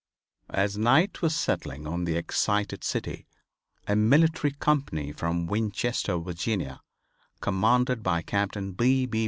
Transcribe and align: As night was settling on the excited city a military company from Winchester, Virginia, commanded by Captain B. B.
As 0.49 0.79
night 0.79 1.21
was 1.21 1.35
settling 1.35 1.85
on 1.85 2.05
the 2.05 2.15
excited 2.15 2.83
city 2.83 3.27
a 3.87 3.95
military 3.95 4.53
company 4.53 5.11
from 5.11 5.45
Winchester, 5.45 6.17
Virginia, 6.17 6.81
commanded 7.39 8.01
by 8.01 8.23
Captain 8.23 8.71
B. 8.71 9.05
B. 9.05 9.19